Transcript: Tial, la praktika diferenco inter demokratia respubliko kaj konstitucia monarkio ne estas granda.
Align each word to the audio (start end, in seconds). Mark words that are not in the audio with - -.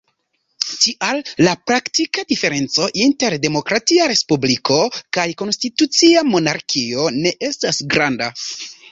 Tial, 0.83 1.19
la 1.47 1.51
praktika 1.71 2.23
diferenco 2.31 2.87
inter 3.07 3.35
demokratia 3.43 4.07
respubliko 4.11 4.77
kaj 5.17 5.25
konstitucia 5.43 6.23
monarkio 6.31 7.05
ne 7.19 7.35
estas 7.49 7.83
granda. 7.93 8.31